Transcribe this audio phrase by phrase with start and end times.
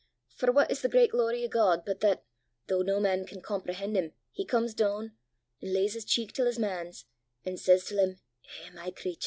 [0.35, 2.23] For what is the great glory o' God but, that,
[2.65, 5.15] though no man can comprehen' him, he comes doon,
[5.61, 7.05] an' lays his cheek til his man's,
[7.45, 9.17] an' says til him, 'Eh, my cratur!